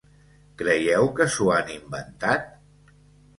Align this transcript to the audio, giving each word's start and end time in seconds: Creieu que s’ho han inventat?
Creieu 0.61 1.05
que 1.19 1.27
s’ho 1.35 1.51
han 1.57 1.69
inventat? 1.75 2.49